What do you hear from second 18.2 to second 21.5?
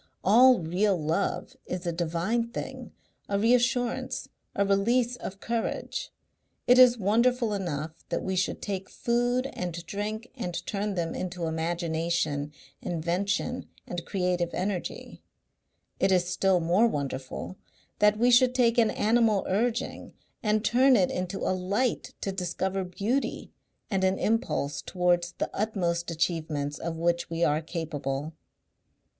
should take an animal urging and turn it into